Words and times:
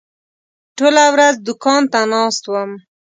ټوله 0.77 1.05
ورځ 1.13 1.35
دوکان 1.47 1.83
ته 1.93 1.99
ناست 2.13 2.43
وم. 2.51 2.71